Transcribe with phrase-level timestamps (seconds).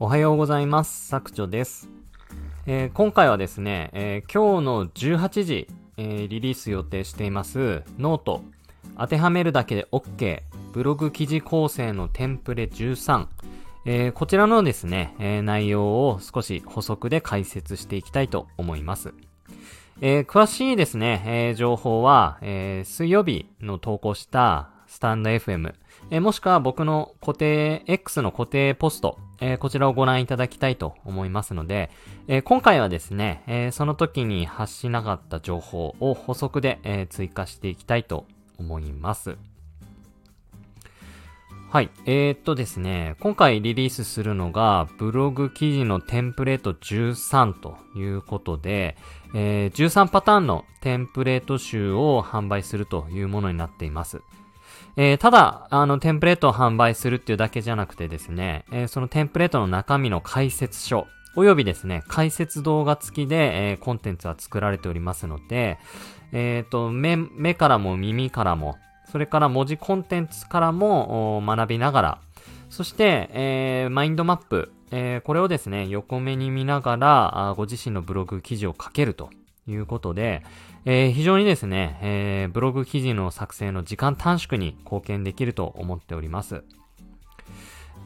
[0.00, 1.08] おはようございます。
[1.08, 1.88] 作長です。
[2.66, 5.66] えー、今回はですね、えー、今日の18時、
[5.96, 8.44] えー、リリース予定しています note、
[8.96, 13.26] 当てはめるだけで OK、ブログ記事構成のテンプレ13、
[13.86, 19.14] えこちらのですね、え内容を少し補足で解説していきたいと思います。
[20.00, 25.74] え詳しいですね、え情報は、え水曜日の投稿したスタンド FM、
[26.12, 31.90] えもしくは僕の固定、X の固定ポスト、えー、こちらをご覧いただきたいと思いますので、
[32.26, 38.26] えー、今回はですね、えー、その時に発しなかった情報を補足で、え追加していきたいと
[38.58, 39.36] 思います。
[41.70, 41.90] はい。
[42.06, 48.96] えー、っとですね、今回リリースするのが、ブログ記事のテンプレート13ということで、
[49.34, 54.22] えー、13パターンのテンプレート集を販売するというものになっています。
[54.96, 61.06] えー、ただ、あの、テンプレートを販売するっていうだけじゃなくてですね、えー、そのテンプレートの中身の解説書、
[61.36, 65.78] およびですね、解説動画付きで、えー、コンテンツは作られておりますので、
[66.32, 68.76] えっ、と、目、目からも耳からも、
[69.10, 72.18] それから文字コンテンツからも学びながら、
[72.70, 79.30] そして、えー、マインドマップ、えー、これをですね、横目に見ながら、ご自身のブログ記事を書けると。
[79.68, 80.42] いうことで、
[80.84, 86.64] えー、非常にですね、えー、ブログ記事の作成の時間短縮に貢献できると思っております。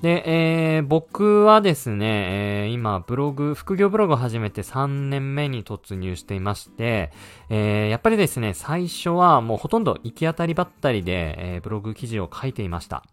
[0.02, 7.12] で、えー、僕はですね、えー、今、ブログ、副業ブログを始めて3年目に突入していまして、
[7.50, 13.04] えー、やっぱりですね、最初はもうほとんど行き当たりばったりで、えー、ブログ記事を書いていました。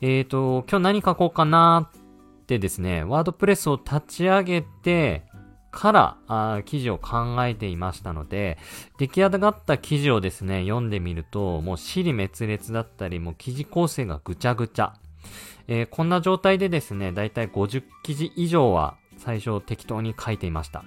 [0.00, 5.29] えっ、ー、と、今日何書こうかなってですね、ワードプレスを立ち上げて、
[5.70, 8.58] からあ記事を考えていましたので、
[8.98, 14.94] 出来上がった記事をですね、読んでみると、もう尻滅裂だったり、もう記事構成がぐちゃぐちゃ。
[15.68, 20.84] えー、こんな状態でですね、だいたい50記事以上は最初適当に書いていました。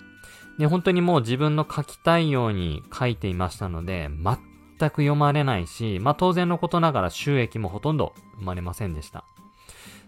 [0.59, 4.38] で、本当にもう自分の書きたいように書いていましたので、全
[4.89, 9.23] く読まれないし、まあ当然のことながら収益もほとんど生まれませんでした。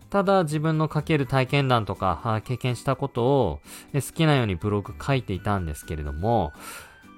[0.10, 3.62] ただ自分の書ける体験談とか、経験したことを
[3.94, 6.54] 好きなようにブログ書いていたんですけれども、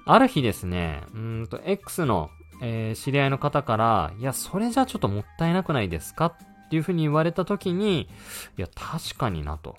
[0.04, 2.30] ある日ですね、うんと、X の、
[2.62, 8.08] えー、知り合いの方から、いや、それじゃちょっともったいなくないですかっていうふうに言われた時に、
[8.56, 9.76] いや、確かになと。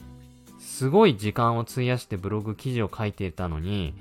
[0.60, 3.96] すごい時間を費やしてブログ記事を書いていたのに、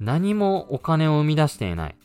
[0.00, 1.96] 何もお金を生み出していない。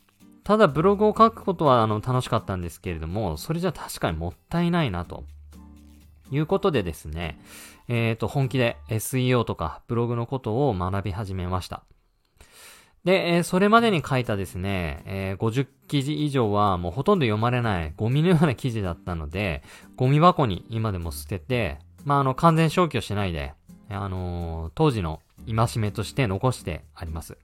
[0.43, 5.23] ただブログを書くことはあの楽しかったんですけれども、それじゃ確かにもったいないなと。
[6.31, 7.39] いうことでですね、
[7.87, 11.83] えっ、ー、と、本気で SEO とかブログのことを学び始めました。
[13.03, 19.61] で、えー、それまでに書いたですね、えー、50記事以上はもうほとんど読まれないゴミのような記事だったので、
[19.97, 23.53] ゴミ箱に今でも捨てて、まあ、あの、完全消去しないで、
[23.89, 27.37] あのー、当時の戒めとして残してあります。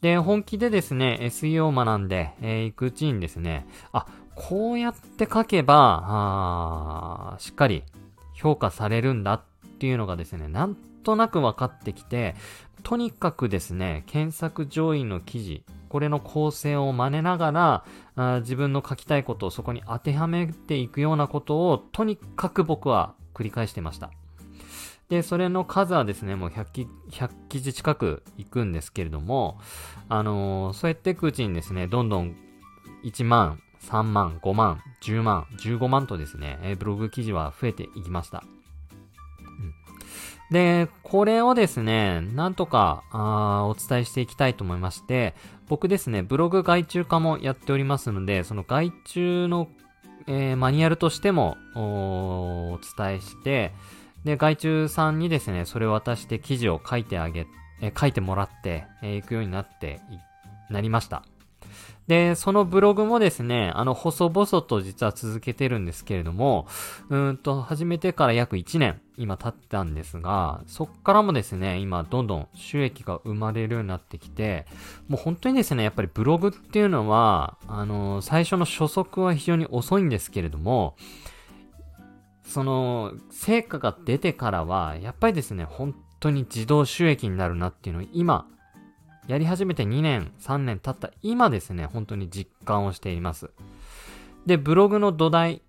[0.00, 4.06] で、本気でですね、SEO を学んでい、えー、くうちにですね、あ、
[4.36, 7.84] こうやって書けば、あしっかり
[8.34, 9.42] 評価されるんだっ
[9.78, 12.34] ていうのがですね、なんとなく分かってきて、
[12.82, 17.84] とにかくですね、検索上位の記事、これの構成を真似ながら、
[18.16, 24.10] あ自分の書きたいことをそこに当てはめていくようなことを、とにかく僕は繰り返してました。
[25.08, 29.58] で、それの数はですね、もう100記 ,100 記事近く行くんですけれども、
[30.08, 32.36] あのー、そうやっていくうちにですね、どんどん
[33.04, 38.44] 1万、3万、5万、10万、15万とですね、えブログ記事は増えていきました。
[40.50, 45.34] で、これをですね、なんとかあお伝えしていきたいと思いまして、
[45.68, 49.68] 僕ですね、ブログ外注化もやっておりますので、その外注の、
[50.28, 53.72] えー、マニュアルとしてもお伝えして、
[54.24, 57.46] で、外注さんにですね、それを渡して記事を書いてあげ、
[57.80, 60.00] えー、書いてもらって、えー、いくようになって
[60.70, 61.24] なりました。
[62.08, 66.68] で、そのブログもですね、あの、細々と実は続けてるんですけれども、
[67.08, 74.66] うんと、始めてから約1年、今経ったんですが、そっからもですね、今、どんどん収益が生まれるようになってきて、
[75.08, 80.96] もう本当にですね、やっぱりブログっていうのは、あの、最初の初速は非常に遅いんですけれども、
[82.44, 88.46] その、成果が出てからは、やっぱりですね、本当に自動収益になるなっていうのを今、
[89.28, 93.50] やり始めて2年、3年経った今ですね、本当に実感をしています。
[94.46, 95.62] で、ブログの土台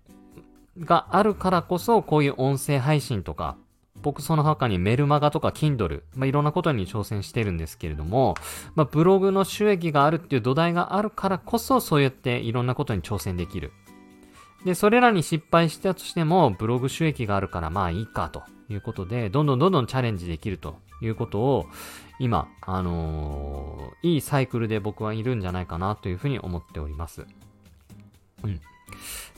[0.78, 3.56] があるからこそ、こういう音声配信とか、
[4.00, 8.34] 僕その他にメルマガとか Kindle、まあ、いろんなことに挑戦してるんですけれども、
[8.76, 13.72] まあ、ブログの収益があるっていう土台があるからこそ、そうやっていろんなことに挑戦できる。
[14.64, 21.66] で、それらに失敗したとしても、ブログ収益があるからまあいいかということで、どんどんどんどんチャレンジできるということを、
[22.18, 27.26] 今、あのー、いいサイクルで僕はいるんじゃないかなというふうに思っております。
[28.42, 28.60] うん。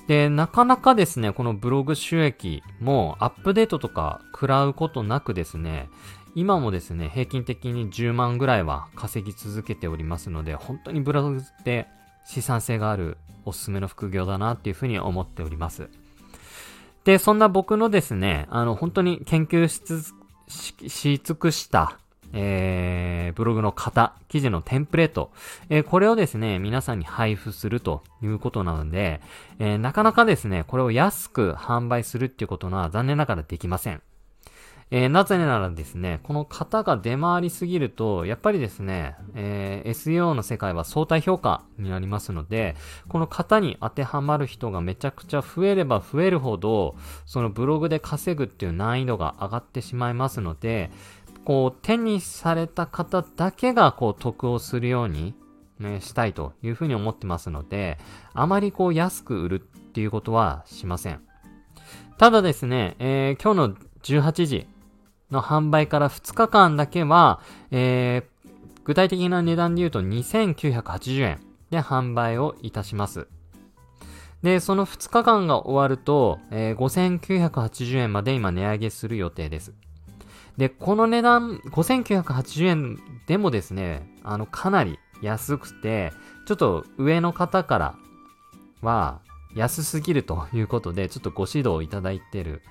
[0.06, 5.88] で、なかなかですね、このブログ収益もアップデートとか食らうことなくですね、
[6.34, 11.86] 今もですね、平均的に10万ぐらいは稼ぎ続けておりますので、本当にブログって
[12.24, 15.88] 資産性があるおすすめの副業だなっていうふうに思っております。
[17.04, 19.80] で、そんな僕のですね、あの、本当に研究し
[20.88, 21.98] し尽くした、
[22.32, 25.30] えー、ブログの型、記事のテンプレート、
[25.68, 29.20] えー、これをですね、皆さんに配布するということなので、
[29.58, 34.02] えー、なかなかですね、これを安く販売するっていうことは残念ながらできません。
[34.92, 42.74] えー、なぜならですね、この型が出回りすぎると、やっぱりですね、えー、SEO の世界は相対評価になりますので、
[43.08, 50.90] この型に当てはまる人がめちゃくちゃ増えれば増えるほど、そのブログで稼ぐっていう難易度が上がってしまいますので、
[51.44, 55.34] こう、手にされた方だけが、こう、得をするように、
[55.78, 57.98] ね、したいというふうに思ってますので、
[58.34, 59.58] あまりこう、安く売るっ
[59.92, 61.20] ていうことはしません。
[62.18, 64.66] ただですね、えー、今日の18時、
[65.30, 67.40] の販売から2日間だけは、
[67.70, 68.50] えー、
[68.84, 71.40] 具体的な値段で言うと2980円
[71.70, 73.28] で販売をいたします。
[74.42, 79.74] で、その2日間が終わると、えー、5980円まで今値上げする予定です。
[80.56, 86.12] で、この値段、5980円でもですね、あの、かなり安くて、
[86.46, 87.94] ちょっと上の方から
[88.82, 89.20] は
[89.54, 92.62] 安すぎるということで、ちょっとご指導いただいてる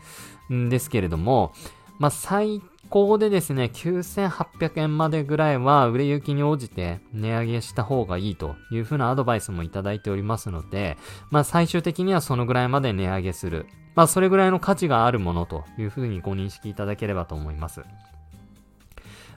[0.53, 1.53] んですけれども、
[1.99, 10.97] まあ、最高でですね、9800円までぐらいは売れ行きに応じて値上げした方がいいというふうなアドバイスもいただいておりますので、
[11.29, 13.65] まあ、最終的にはそのぐらいまで値上げする。
[13.99, 17.81] まあ、それぐらいの価値があるものというふうにご認識いただければと思います。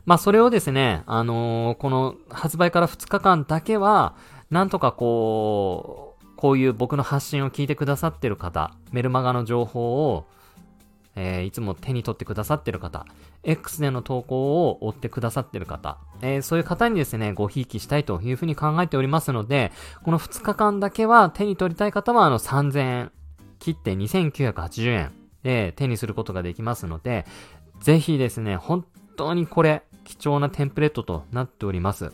[0.06, 4.14] まあ、それをですね、あのー、この発売から2日間だけは、
[4.50, 10.26] なんとかこう、こういう僕の発信を聞いてくださってる方、メルマガの情報を
[11.14, 13.04] えー、いつも手に取ってくださってる方、
[13.42, 19.72] X での投稿を追ってくださってる方、えー、そういう方にですね、ごひいきしたいというふうに考えておりますので、
[20.04, 23.12] この2日間だけは手に取りたい方はあの3000円
[23.62, 25.12] 切って2980円
[25.44, 27.24] で手にすることができますので、
[27.80, 28.84] ぜひですね、本
[29.16, 32.12] 当にこれ貴重なテンプレートとなっております。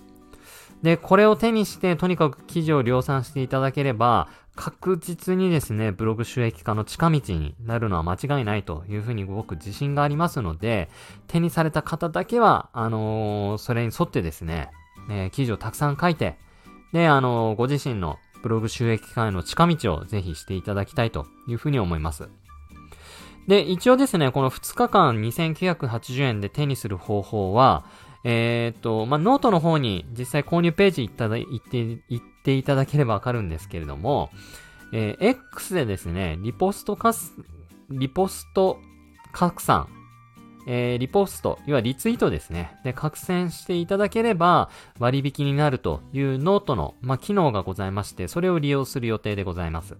[0.83, 10.91] で、これを手にして、とにかく記事を量産していただければ、確実にですね、ブログ収益化の近道になるのは間違いないというふうに僕自信がありますので、
[11.29, 14.71] 手にされた方だけは、あのー、それに沿ってですね、
[15.11, 16.37] えー、記事をたくさん書いて、
[16.93, 22.29] で、あのー、ご自身のブログ収益化への近道をぜひしていただきたいというふうに思います。
[23.49, 27.85] で、一応ですね、この2日間2980円で手にする方法は、
[28.25, 34.31] えっ、と、まあ、ノートの方に実際購入ページ行っただ、行って、行っていただければわかるんですけれども、
[34.93, 37.33] えー、X でですね、リポストかす、
[37.91, 38.81] リポスト
[39.33, 39.89] 拡散、
[40.71, 42.77] えー、リポスト、要はリツイートですね。
[42.85, 44.69] で、拡散していただければ
[44.99, 49.97] 割引になるというノートの、まあ、機能がございまして、それを利用する予定でございます。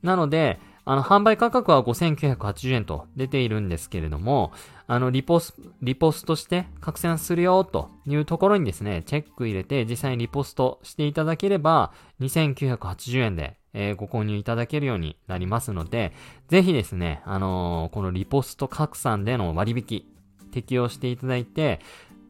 [0.00, 4.52] なので、あの、販売価格は5980円と出ているんですけれども、
[4.86, 16.12] あの、リポス、リポストして拡散するよというところにですね、チェック入れて実際にリポストしていただければ、2980円で、えー、ご購入いただけるようになりますので、
[16.48, 20.04] ぜひですね、あのー、このリポスト拡散での割引、
[20.52, 21.80] 適用していただいて、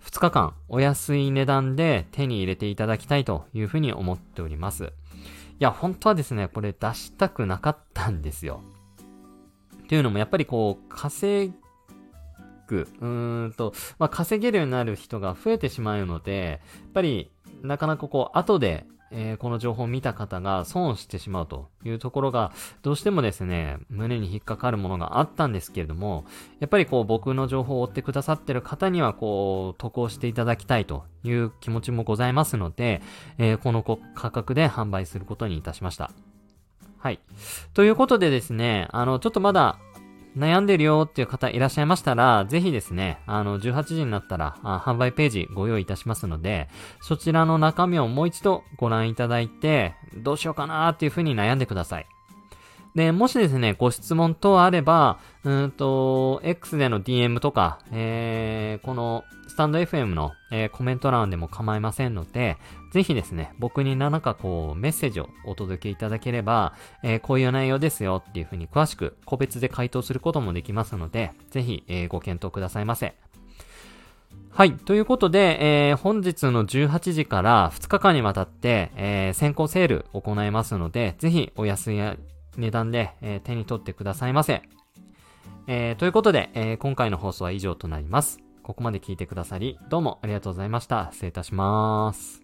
[0.04, 4.92] 2日間お安い値段で手に入れていただきたいというふうに思っております。
[5.60, 8.62] いや、本当はですね、これ出したくなかったんですよ。
[9.88, 11.52] というのも、やっぱりこう、稼
[12.66, 17.30] ぐ、うーんと、まあ、稼げるようになる人が増えてしまうので、やっぱり、
[17.62, 26.24] なかなかこう、後でえー、この情報を見た方が損してしまうというところが、どうしてもですね、胸に引っかかるものがあったんですけれども、
[26.60, 33.02] やっぱりこう僕の情報を追ってくださってる方にはこう、得をしていただきたいという気持ちもございますので、
[33.38, 33.82] えー、この
[34.14, 36.10] 価格で販売することにいたしました。
[36.98, 37.20] はい。
[37.74, 39.78] ということでですね、あの、ちょっとまだ
[40.36, 46.68] 悩んでるよっていう方いらっしゃいましたら、ぜひですね、あの、18時になったら、販売ページご用意いたしますので、
[47.00, 52.06] そちらの中身をもう一度ご覧いただいて、どうしようかなーっていうふうに悩んでください。
[52.94, 62.56] で、もしですね、ご質問等あれば、うんと、X での DM とか、えー、このスタンド FM の、えー、コメント欄でも構いませんので、
[62.92, 73.14] ぜひですね、僕に何かこう、メッセージをお届けいただければ、えー、こういう内容ですよっていうふうに詳しく個別で回答することもできますので、ぜひ、えー、ご検討くださいませ。
[74.50, 74.72] はい。
[74.72, 81.98] ということで、えー、本日の18時から2日間にわたって、えー、先行セール行いますので、ぜひお安い
[82.56, 84.62] 値段で、えー、手に取ってくださいませ。
[85.66, 88.38] えー、ということで、えー、今回の放送は以上となります。
[88.62, 91.10] ここまで聞いてくださり、どうもありがとうございました。
[91.12, 92.42] 失礼いたします。